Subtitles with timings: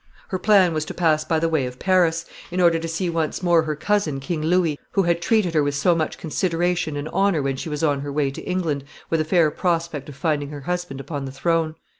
[0.29, 3.43] Her plan was to pass by the way of Paris, in order to see once
[3.43, 7.43] more her cousin, King Louis, who had treated her with so much consideration and honor
[7.43, 10.61] when she was on her way to England with a fair prospect of finding her
[10.61, 11.75] husband upon the throne.